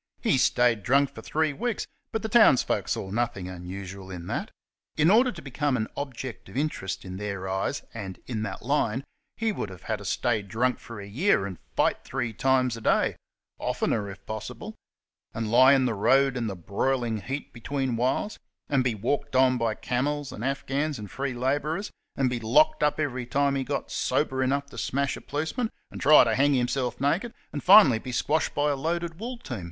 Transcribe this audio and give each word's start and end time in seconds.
He 0.23 0.39
stayed 0.39 0.81
drunk 0.81 1.13
for 1.13 1.21
throe 1.21 1.53
weeks, 1.53 1.85
but 2.11 2.23
the 2.23 2.27
towns 2.27 2.63
people 2.63 2.87
saw 2.87 3.11
nothing 3.11 3.47
unusual 3.47 4.09
in 4.09 4.25
that. 4.25 4.49
In 4.97 5.11
order 5.11 5.31
to 5.31 5.43
be 5.43 5.51
come 5.51 5.77
an 5.77 5.87
object 5.95 6.49
of 6.49 6.57
interest 6.57 7.05
in 7.05 7.17
their 7.17 7.47
eyes, 7.47 7.83
and 7.93 8.19
in 8.25 8.41
that 8.41 8.63
line, 8.63 9.03
he 9.37 9.51
would 9.51 9.69
have 9.69 9.83
had 9.83 9.97
to 9.99 10.05
stay 10.05 10.41
drunk 10.41 10.79
for 10.79 10.99
a 10.99 11.05
year 11.05 11.45
and 11.45 11.59
fight 11.75 12.03
three 12.03 12.33
times 12.33 12.75
a 12.75 12.81
day 12.81 13.15
oftener, 13.59 14.09
if 14.09 14.25
possible 14.25 14.73
and 15.35 15.51
lie 15.51 15.73
in 15.73 15.85
the 15.85 15.93
road 15.93 16.35
in 16.35 16.47
the 16.47 16.55
broiling 16.55 17.21
heat 17.21 17.53
between 17.53 17.95
whiles, 17.95 18.39
and 18.67 18.83
be 18.83 18.95
walked 18.95 19.35
on 19.35 19.59
by 19.59 19.75
camels 19.75 20.31
and 20.31 20.43
Afghans 20.43 20.97
and 20.97 21.11
free 21.11 21.35
labourers, 21.35 21.91
and 22.15 22.27
be 22.27 22.39
locked 22.39 22.81
up 22.81 22.99
every 22.99 23.27
time 23.27 23.53
he 23.53 23.63
got 23.63 23.91
sober 23.91 24.41
enough 24.41 24.65
to 24.65 24.79
smash 24.79 25.15
a 25.15 25.21
policeman, 25.21 25.69
and 25.91 26.01
try 26.01 26.23
to 26.23 26.33
hang 26.33 26.55
him 26.55 26.67
self 26.67 26.99
naked, 26.99 27.35
and 27.53 27.61
be 27.61 27.65
finally 27.67 28.11
squashed 28.11 28.55
by 28.55 28.71
a 28.71 28.75
loaded 28.75 29.19
wool 29.19 29.37
team. 29.37 29.59